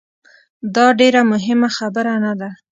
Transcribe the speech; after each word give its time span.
داډیره 0.75 1.21
مهمه 1.31 1.69
خبره 1.77 2.13
نه 2.23 2.33
ده 2.39 2.49